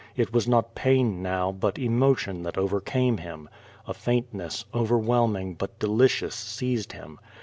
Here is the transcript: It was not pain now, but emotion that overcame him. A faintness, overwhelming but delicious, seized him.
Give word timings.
It 0.15 0.33
was 0.33 0.47
not 0.47 0.73
pain 0.73 1.21
now, 1.21 1.51
but 1.51 1.77
emotion 1.77 2.41
that 2.41 2.57
overcame 2.57 3.17
him. 3.17 3.47
A 3.85 3.93
faintness, 3.93 4.65
overwhelming 4.73 5.53
but 5.53 5.77
delicious, 5.77 6.33
seized 6.33 6.93
him. 6.93 7.19